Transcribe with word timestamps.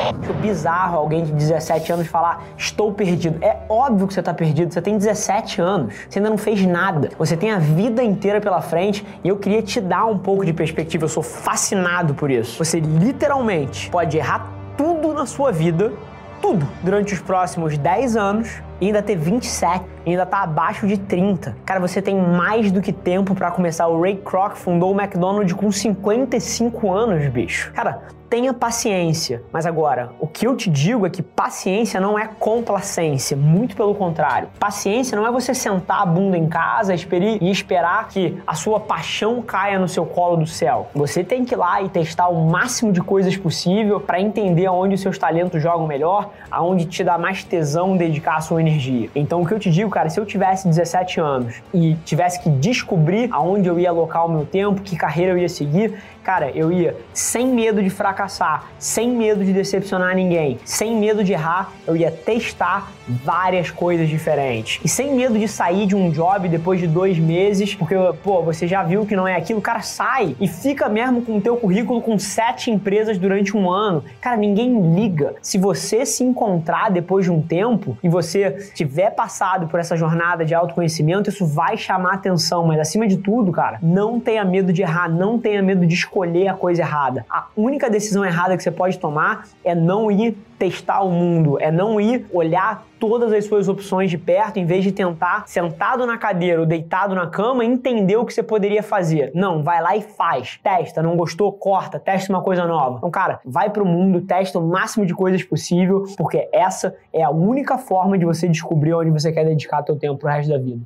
Acho 0.00 0.32
bizarro 0.34 0.98
alguém 0.98 1.24
de 1.24 1.32
17 1.32 1.92
anos 1.92 2.06
falar, 2.06 2.44
estou 2.56 2.92
perdido. 2.92 3.42
É 3.44 3.58
óbvio 3.68 4.06
que 4.06 4.14
você 4.14 4.20
está 4.20 4.32
perdido, 4.32 4.72
você 4.72 4.80
tem 4.80 4.96
17 4.96 5.60
anos, 5.60 5.94
você 6.08 6.18
ainda 6.18 6.30
não 6.30 6.38
fez 6.38 6.64
nada. 6.64 7.10
Você 7.18 7.36
tem 7.36 7.50
a 7.50 7.58
vida 7.58 8.02
inteira 8.02 8.40
pela 8.40 8.62
frente 8.62 9.06
e 9.22 9.28
eu 9.28 9.36
queria 9.36 9.62
te 9.62 9.80
dar 9.80 10.06
um 10.06 10.18
pouco 10.18 10.44
de 10.44 10.52
perspectiva, 10.52 11.04
eu 11.04 11.08
sou 11.08 11.22
fascinado 11.22 12.14
por 12.14 12.30
isso. 12.30 12.56
Você 12.62 12.80
literalmente 12.80 13.90
pode 13.90 14.16
errar 14.16 14.50
tudo 14.76 15.12
na 15.12 15.26
sua 15.26 15.52
vida, 15.52 15.92
tudo, 16.40 16.66
durante 16.82 17.12
os 17.12 17.20
próximos 17.20 17.76
10 17.76 18.16
anos 18.16 18.62
e 18.80 18.86
ainda 18.86 19.02
ter 19.02 19.16
27, 19.16 19.84
ainda 20.06 20.24
tá 20.24 20.42
abaixo 20.42 20.86
de 20.86 20.98
30. 20.98 21.56
Cara, 21.64 21.80
você 21.80 22.00
tem 22.00 22.16
mais 22.16 22.72
do 22.72 22.80
que 22.80 22.92
tempo 22.92 23.34
para 23.34 23.50
começar. 23.50 23.86
O 23.88 24.00
Ray 24.00 24.16
Kroc 24.16 24.56
fundou 24.56 24.94
o 24.94 25.00
McDonald's 25.00 25.52
com 25.52 25.70
55 25.70 26.92
anos, 26.92 27.26
bicho. 27.28 27.72
Cara, 27.72 28.02
tenha 28.30 28.54
paciência. 28.54 29.42
Mas 29.52 29.66
agora, 29.66 30.12
o 30.20 30.26
que 30.26 30.46
eu 30.46 30.56
te 30.56 30.70
digo 30.70 31.04
é 31.04 31.10
que 31.10 31.20
paciência 31.20 32.00
não 32.00 32.16
é 32.16 32.28
complacência, 32.28 33.36
muito 33.36 33.74
pelo 33.74 33.92
contrário. 33.92 34.48
Paciência 34.58 35.16
não 35.16 35.26
é 35.26 35.32
você 35.32 35.52
sentar 35.52 36.02
a 36.02 36.06
bunda 36.06 36.38
em 36.38 36.48
casa 36.48 36.94
e 36.94 37.50
esperar 37.50 38.06
que 38.06 38.40
a 38.46 38.54
sua 38.54 38.78
paixão 38.78 39.42
caia 39.42 39.80
no 39.80 39.88
seu 39.88 40.06
colo 40.06 40.36
do 40.36 40.46
céu. 40.46 40.88
Você 40.94 41.24
tem 41.24 41.44
que 41.44 41.54
ir 41.54 41.58
lá 41.58 41.82
e 41.82 41.88
testar 41.88 42.28
o 42.28 42.48
máximo 42.48 42.92
de 42.92 43.00
coisas 43.00 43.36
possível 43.36 44.00
para 44.00 44.20
entender 44.20 44.66
aonde 44.66 44.94
os 44.94 45.00
seus 45.00 45.18
talentos 45.18 45.60
jogam 45.60 45.88
melhor, 45.88 46.30
aonde 46.48 46.84
te 46.84 47.02
dá 47.02 47.18
mais 47.18 47.42
tesão 47.42 47.96
dedicar 47.96 48.36
a 48.36 48.40
sua 48.40 48.60
energia. 48.60 48.69
Então, 49.14 49.40
o 49.42 49.46
que 49.46 49.52
eu 49.52 49.58
te 49.58 49.70
digo, 49.70 49.90
cara, 49.90 50.08
se 50.08 50.18
eu 50.18 50.26
tivesse 50.26 50.68
17 50.68 51.20
anos 51.20 51.62
e 51.72 51.94
tivesse 52.04 52.40
que 52.40 52.50
descobrir 52.50 53.28
aonde 53.32 53.68
eu 53.68 53.78
ia 53.78 53.90
alocar 53.90 54.26
o 54.26 54.28
meu 54.28 54.44
tempo, 54.44 54.80
que 54.82 54.96
carreira 54.96 55.32
eu 55.32 55.38
ia 55.38 55.48
seguir, 55.48 55.94
cara, 56.22 56.50
eu 56.50 56.70
ia 56.70 56.96
sem 57.12 57.46
medo 57.46 57.82
de 57.82 57.90
fracassar, 57.90 58.66
sem 58.78 59.10
medo 59.10 59.44
de 59.44 59.52
decepcionar 59.52 60.14
ninguém, 60.14 60.58
sem 60.64 60.96
medo 60.96 61.24
de 61.24 61.32
errar, 61.32 61.72
eu 61.86 61.96
ia 61.96 62.10
testar 62.10 62.92
várias 63.08 63.70
coisas 63.70 64.08
diferentes. 64.08 64.80
E 64.84 64.88
sem 64.88 65.14
medo 65.14 65.38
de 65.38 65.48
sair 65.48 65.86
de 65.86 65.96
um 65.96 66.10
job 66.10 66.48
depois 66.48 66.78
de 66.78 66.86
dois 66.86 67.18
meses, 67.18 67.74
porque, 67.74 67.94
pô, 68.22 68.42
você 68.42 68.66
já 68.66 68.82
viu 68.82 69.04
que 69.04 69.16
não 69.16 69.26
é 69.26 69.34
aquilo, 69.34 69.60
cara, 69.60 69.80
sai 69.80 70.36
e 70.40 70.46
fica 70.46 70.88
mesmo 70.88 71.22
com 71.22 71.38
o 71.38 71.40
teu 71.40 71.56
currículo 71.56 72.00
com 72.00 72.18
sete 72.18 72.70
empresas 72.70 73.18
durante 73.18 73.56
um 73.56 73.70
ano. 73.70 74.04
Cara, 74.20 74.36
ninguém 74.36 74.94
liga. 74.94 75.34
Se 75.42 75.58
você 75.58 76.06
se 76.06 76.22
encontrar 76.22 76.90
depois 76.90 77.24
de 77.24 77.30
um 77.30 77.42
tempo 77.42 77.96
e 78.02 78.08
você 78.08 78.59
tiver 78.74 79.10
passado 79.10 79.66
por 79.68 79.80
essa 79.80 79.96
jornada 79.96 80.44
de 80.44 80.54
autoconhecimento, 80.54 81.30
isso 81.30 81.46
vai 81.46 81.76
chamar 81.76 82.14
atenção, 82.14 82.66
mas 82.66 82.78
acima 82.78 83.06
de 83.06 83.16
tudo, 83.16 83.52
cara, 83.52 83.78
não 83.82 84.20
tenha 84.20 84.44
medo 84.44 84.72
de 84.72 84.82
errar, 84.82 85.08
não 85.08 85.38
tenha 85.38 85.62
medo 85.62 85.86
de 85.86 85.94
escolher 85.94 86.48
a 86.48 86.54
coisa 86.54 86.82
errada. 86.82 87.24
A 87.30 87.46
única 87.56 87.88
decisão 87.88 88.24
errada 88.24 88.56
que 88.56 88.62
você 88.62 88.70
pode 88.70 88.98
tomar 88.98 89.46
é 89.64 89.74
não 89.74 90.10
ir 90.10 90.36
testar 90.60 91.00
o 91.00 91.10
mundo, 91.10 91.58
é 91.58 91.72
não 91.72 91.98
ir 91.98 92.26
olhar 92.30 92.84
todas 92.98 93.32
as 93.32 93.46
suas 93.46 93.66
opções 93.66 94.10
de 94.10 94.18
perto, 94.18 94.58
em 94.58 94.66
vez 94.66 94.84
de 94.84 94.92
tentar, 94.92 95.44
sentado 95.46 96.04
na 96.04 96.18
cadeira 96.18 96.60
ou 96.60 96.66
deitado 96.66 97.14
na 97.14 97.26
cama, 97.26 97.64
entender 97.64 98.16
o 98.16 98.26
que 98.26 98.34
você 98.34 98.42
poderia 98.42 98.82
fazer. 98.82 99.32
Não, 99.34 99.62
vai 99.62 99.80
lá 99.80 99.96
e 99.96 100.02
faz. 100.02 100.60
Testa, 100.62 101.02
não 101.02 101.16
gostou? 101.16 101.50
Corta, 101.50 101.98
testa 101.98 102.30
uma 102.30 102.42
coisa 102.42 102.66
nova. 102.66 102.98
Então, 102.98 103.10
cara, 103.10 103.40
vai 103.42 103.70
pro 103.70 103.86
mundo, 103.86 104.20
testa 104.20 104.58
o 104.58 104.68
máximo 104.68 105.06
de 105.06 105.14
coisas 105.14 105.42
possível, 105.42 106.04
porque 106.18 106.46
essa 106.52 106.94
é 107.10 107.22
a 107.22 107.30
única 107.30 107.78
forma 107.78 108.18
de 108.18 108.26
você 108.26 108.46
descobrir 108.46 108.92
onde 108.92 109.08
você 109.08 109.32
quer 109.32 109.46
dedicar 109.46 109.82
seu 109.82 109.96
tempo 109.96 110.18
pro 110.18 110.28
resto 110.28 110.50
da 110.50 110.58
vida 110.58 110.82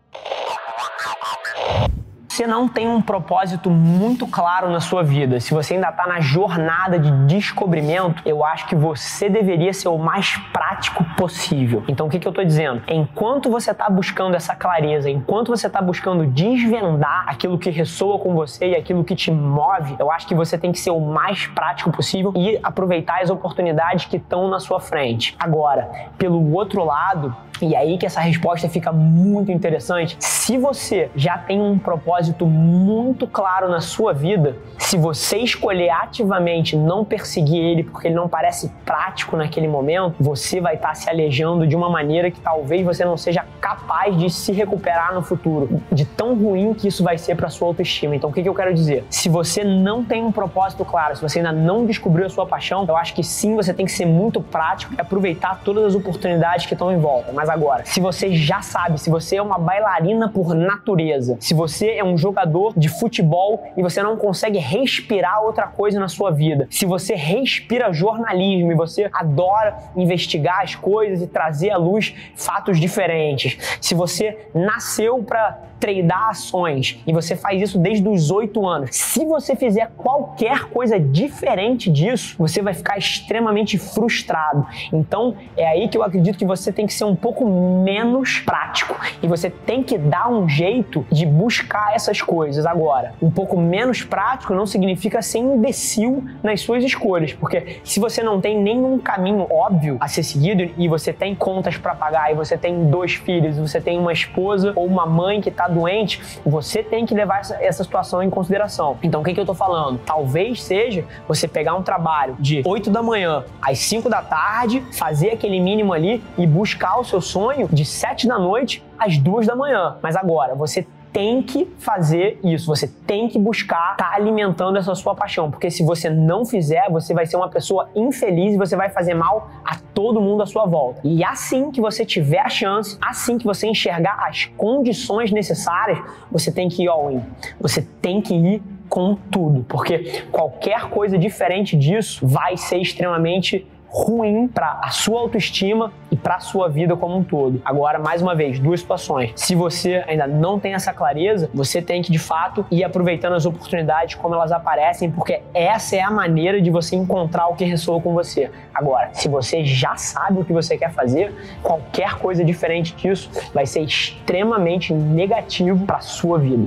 você 2.34 2.48
não 2.48 2.66
tem 2.66 2.88
um 2.88 3.00
propósito 3.00 3.70
muito 3.70 4.26
claro 4.26 4.68
na 4.68 4.80
sua 4.80 5.04
vida, 5.04 5.38
se 5.38 5.54
você 5.54 5.74
ainda 5.74 5.90
está 5.90 6.04
na 6.04 6.18
jornada 6.18 6.98
de 6.98 7.08
descobrimento, 7.26 8.20
eu 8.26 8.44
acho 8.44 8.66
que 8.66 8.74
você 8.74 9.28
deveria 9.28 9.72
ser 9.72 9.86
o 9.86 9.96
mais 9.96 10.36
prático 10.52 11.04
possível. 11.16 11.84
Então, 11.86 12.08
o 12.08 12.10
que, 12.10 12.18
que 12.18 12.26
eu 12.26 12.30
estou 12.30 12.44
dizendo? 12.44 12.82
Enquanto 12.88 13.48
você 13.48 13.70
está 13.70 13.88
buscando 13.88 14.34
essa 14.34 14.56
clareza, 14.56 15.08
enquanto 15.08 15.48
você 15.48 15.68
está 15.68 15.80
buscando 15.80 16.26
desvendar 16.26 17.24
aquilo 17.28 17.56
que 17.56 17.70
ressoa 17.70 18.18
com 18.18 18.34
você 18.34 18.70
e 18.70 18.74
aquilo 18.74 19.04
que 19.04 19.14
te 19.14 19.30
move, 19.30 19.94
eu 20.00 20.10
acho 20.10 20.26
que 20.26 20.34
você 20.34 20.58
tem 20.58 20.72
que 20.72 20.80
ser 20.80 20.90
o 20.90 20.98
mais 20.98 21.46
prático 21.46 21.92
possível 21.92 22.32
e 22.34 22.58
aproveitar 22.64 23.22
as 23.22 23.30
oportunidades 23.30 24.06
que 24.06 24.16
estão 24.16 24.48
na 24.48 24.58
sua 24.58 24.80
frente. 24.80 25.36
Agora, 25.38 25.88
pelo 26.18 26.52
outro 26.52 26.84
lado, 26.84 27.32
e 27.62 27.74
aí 27.76 27.96
que 27.96 28.06
essa 28.06 28.20
resposta 28.20 28.68
fica 28.68 28.92
muito 28.92 29.52
interessante. 29.52 30.16
Se 30.20 30.58
você 30.58 31.10
já 31.14 31.38
tem 31.38 31.60
um 31.60 31.78
propósito 31.78 32.23
muito 32.46 33.26
claro 33.26 33.68
na 33.68 33.80
sua 33.80 34.12
vida, 34.12 34.56
se 34.78 34.96
você 34.96 35.38
escolher 35.38 35.90
ativamente 35.90 36.76
não 36.76 37.04
perseguir 37.04 37.62
ele 37.62 37.82
porque 37.82 38.08
ele 38.08 38.14
não 38.14 38.28
parece 38.28 38.70
prático 38.84 39.36
naquele 39.36 39.68
momento, 39.68 40.14
você 40.20 40.60
vai 40.60 40.74
estar 40.74 40.94
se 40.94 41.08
alejando 41.08 41.66
de 41.66 41.74
uma 41.74 41.88
maneira 41.88 42.30
que 42.30 42.40
talvez 42.40 42.84
você 42.84 43.04
não 43.04 43.16
seja 43.16 43.44
capaz 43.60 44.16
de 44.16 44.28
se 44.30 44.52
recuperar 44.52 45.14
no 45.14 45.22
futuro, 45.22 45.80
de 45.90 46.04
tão 46.04 46.34
ruim 46.34 46.74
que 46.74 46.88
isso 46.88 47.02
vai 47.02 47.16
ser 47.16 47.34
para 47.34 47.48
sua 47.48 47.68
autoestima. 47.68 48.14
Então, 48.14 48.30
o 48.30 48.32
que, 48.32 48.42
que 48.42 48.48
eu 48.48 48.54
quero 48.54 48.74
dizer? 48.74 49.04
Se 49.08 49.28
você 49.28 49.64
não 49.64 50.04
tem 50.04 50.22
um 50.22 50.32
propósito 50.32 50.84
claro, 50.84 51.16
se 51.16 51.22
você 51.22 51.38
ainda 51.38 51.52
não 51.52 51.86
descobriu 51.86 52.26
a 52.26 52.28
sua 52.28 52.46
paixão, 52.46 52.84
eu 52.86 52.96
acho 52.96 53.14
que 53.14 53.22
sim, 53.22 53.56
você 53.56 53.72
tem 53.72 53.86
que 53.86 53.92
ser 53.92 54.06
muito 54.06 54.40
prático 54.40 54.94
e 54.94 55.00
aproveitar 55.00 55.60
todas 55.64 55.84
as 55.84 55.94
oportunidades 55.94 56.66
que 56.66 56.74
estão 56.74 56.92
em 56.92 56.98
volta. 56.98 57.32
Mas 57.32 57.48
agora, 57.48 57.84
se 57.84 58.00
você 58.00 58.34
já 58.34 58.60
sabe, 58.62 58.98
se 58.98 59.10
você 59.10 59.36
é 59.36 59.42
uma 59.42 59.58
bailarina 59.58 60.28
por 60.28 60.54
natureza, 60.54 61.36
se 61.40 61.54
você 61.54 61.92
é 61.92 62.04
um 62.04 62.13
jogador 62.16 62.72
de 62.76 62.88
futebol 62.88 63.62
e 63.76 63.82
você 63.82 64.02
não 64.02 64.16
consegue 64.16 64.58
respirar 64.58 65.42
outra 65.42 65.66
coisa 65.66 65.98
na 65.98 66.08
sua 66.08 66.30
vida, 66.30 66.66
se 66.70 66.86
você 66.86 67.14
respira 67.14 67.92
jornalismo 67.92 68.72
e 68.72 68.74
você 68.74 69.08
adora 69.12 69.76
investigar 69.96 70.62
as 70.62 70.74
coisas 70.74 71.22
e 71.22 71.26
trazer 71.26 71.70
à 71.70 71.76
luz 71.76 72.14
fatos 72.34 72.78
diferentes, 72.78 73.58
se 73.80 73.94
você 73.94 74.48
nasceu 74.54 75.22
para 75.22 75.73
tradar 75.84 76.30
ações 76.30 76.98
e 77.06 77.12
você 77.12 77.36
faz 77.36 77.60
isso 77.60 77.78
desde 77.78 78.08
os 78.08 78.30
oito 78.30 78.66
anos, 78.66 78.96
se 78.96 79.22
você 79.26 79.54
fizer 79.54 79.90
qualquer 79.98 80.64
coisa 80.70 80.98
diferente 80.98 81.90
disso, 81.90 82.34
você 82.38 82.62
vai 82.62 82.72
ficar 82.72 82.96
extremamente 82.96 83.76
frustrado. 83.76 84.66
Então 84.90 85.36
é 85.54 85.68
aí 85.68 85.88
que 85.88 85.98
eu 85.98 86.02
acredito 86.02 86.38
que 86.38 86.44
você 86.46 86.72
tem 86.72 86.86
que 86.86 86.94
ser 86.94 87.04
um 87.04 87.14
pouco 87.14 87.46
menos 87.46 88.38
prático 88.38 88.98
e 89.22 89.28
você 89.28 89.50
tem 89.50 89.82
que 89.82 89.98
dar 89.98 90.30
um 90.30 90.48
jeito 90.48 91.06
de 91.12 91.26
buscar 91.26 91.94
essas 91.94 92.22
coisas. 92.22 92.64
Agora, 92.64 93.12
um 93.20 93.30
pouco 93.30 93.58
menos 93.58 94.02
prático 94.02 94.54
não 94.54 94.64
significa 94.64 95.20
ser 95.20 95.38
imbecil 95.38 96.24
nas 96.42 96.62
suas 96.62 96.82
escolhas, 96.82 97.34
porque 97.34 97.80
se 97.84 98.00
você 98.00 98.22
não 98.22 98.40
tem 98.40 98.58
nenhum 98.58 98.98
caminho 98.98 99.46
óbvio 99.50 99.98
a 100.00 100.08
ser 100.08 100.22
seguido 100.22 100.70
e 100.78 100.88
você 100.88 101.12
tem 101.12 101.34
contas 101.34 101.76
para 101.76 101.94
pagar 101.94 102.32
e 102.32 102.34
você 102.34 102.56
tem 102.56 102.86
dois 102.86 103.14
filhos, 103.14 103.58
você 103.58 103.80
tem 103.80 103.98
uma 103.98 104.14
esposa 104.14 104.72
ou 104.74 104.86
uma 104.86 105.04
mãe 105.04 105.42
que 105.42 105.50
está 105.50 105.68
doente, 105.74 106.22
você 106.44 106.82
tem 106.82 107.04
que 107.04 107.14
levar 107.14 107.40
essa, 107.40 107.62
essa 107.62 107.84
situação 107.84 108.22
em 108.22 108.30
consideração. 108.30 108.96
Então, 109.02 109.20
o 109.20 109.24
que, 109.24 109.34
que 109.34 109.40
eu 109.40 109.46
tô 109.46 109.54
falando? 109.54 109.98
Talvez 109.98 110.62
seja 110.62 111.04
você 111.28 111.46
pegar 111.46 111.74
um 111.74 111.82
trabalho 111.82 112.36
de 112.38 112.62
8 112.64 112.90
da 112.90 113.02
manhã 113.02 113.44
às 113.60 113.78
5 113.80 114.08
da 114.08 114.22
tarde, 114.22 114.82
fazer 114.92 115.30
aquele 115.30 115.60
mínimo 115.60 115.92
ali 115.92 116.22
e 116.38 116.46
buscar 116.46 116.98
o 116.98 117.04
seu 117.04 117.20
sonho 117.20 117.68
de 117.70 117.84
7 117.84 118.26
da 118.26 118.38
noite 118.38 118.82
às 118.98 119.18
2 119.18 119.46
da 119.46 119.56
manhã. 119.56 119.96
Mas 120.00 120.16
agora, 120.16 120.54
você 120.54 120.86
tem 121.14 121.40
que 121.40 121.72
fazer 121.78 122.40
isso, 122.42 122.66
você 122.66 122.88
tem 123.06 123.28
que 123.28 123.38
buscar 123.38 123.92
estar 123.92 124.10
tá 124.10 124.16
alimentando 124.16 124.76
essa 124.76 124.96
sua 124.96 125.14
paixão, 125.14 125.48
porque 125.48 125.70
se 125.70 125.84
você 125.84 126.10
não 126.10 126.44
fizer, 126.44 126.90
você 126.90 127.14
vai 127.14 127.24
ser 127.24 127.36
uma 127.36 127.48
pessoa 127.48 127.88
infeliz 127.94 128.54
e 128.54 128.58
você 128.58 128.74
vai 128.74 128.90
fazer 128.90 129.14
mal 129.14 129.48
a 129.64 129.76
todo 129.94 130.20
mundo 130.20 130.42
à 130.42 130.46
sua 130.46 130.66
volta. 130.66 131.00
E 131.04 131.22
assim 131.22 131.70
que 131.70 131.80
você 131.80 132.04
tiver 132.04 132.40
a 132.40 132.48
chance, 132.48 132.98
assim 133.00 133.38
que 133.38 133.44
você 133.44 133.68
enxergar 133.68 134.26
as 134.26 134.46
condições 134.56 135.30
necessárias, 135.30 136.00
você 136.32 136.50
tem 136.50 136.68
que 136.68 136.82
ir 136.82 136.88
all 136.88 137.08
in. 137.12 137.22
Você 137.60 137.80
tem 138.02 138.20
que 138.20 138.34
ir 138.34 138.60
com 138.88 139.14
tudo, 139.14 139.64
porque 139.68 140.24
qualquer 140.32 140.90
coisa 140.90 141.16
diferente 141.16 141.76
disso 141.76 142.26
vai 142.26 142.56
ser 142.56 142.78
extremamente 142.78 143.64
ruim 143.94 144.48
para 144.48 144.80
a 144.82 144.90
sua 144.90 145.20
autoestima 145.20 145.92
e 146.10 146.16
para 146.16 146.34
a 146.34 146.40
sua 146.40 146.68
vida 146.68 146.96
como 146.96 147.16
um 147.16 147.22
todo. 147.22 147.62
Agora, 147.64 147.96
mais 147.96 148.20
uma 148.20 148.34
vez, 148.34 148.58
duas 148.58 148.80
situações. 148.80 149.32
Se 149.36 149.54
você 149.54 150.02
ainda 150.08 150.26
não 150.26 150.58
tem 150.58 150.74
essa 150.74 150.92
clareza, 150.92 151.48
você 151.54 151.80
tem 151.80 152.02
que 152.02 152.10
de 152.10 152.18
fato 152.18 152.66
ir 152.72 152.82
aproveitando 152.82 153.34
as 153.34 153.46
oportunidades 153.46 154.16
como 154.16 154.34
elas 154.34 154.50
aparecem, 154.50 155.12
porque 155.12 155.42
essa 155.54 155.94
é 155.94 156.00
a 156.00 156.10
maneira 156.10 156.60
de 156.60 156.70
você 156.70 156.96
encontrar 156.96 157.46
o 157.46 157.54
que 157.54 157.64
ressoa 157.64 158.00
com 158.00 158.12
você. 158.12 158.50
Agora, 158.74 159.10
se 159.12 159.28
você 159.28 159.64
já 159.64 159.94
sabe 159.94 160.40
o 160.40 160.44
que 160.44 160.52
você 160.52 160.76
quer 160.76 160.90
fazer, 160.90 161.32
qualquer 161.62 162.18
coisa 162.18 162.44
diferente 162.44 162.96
disso 162.96 163.30
vai 163.54 163.64
ser 163.64 163.82
extremamente 163.82 164.92
negativo 164.92 165.86
para 165.86 166.00
sua 166.00 166.36
vida. 166.36 166.66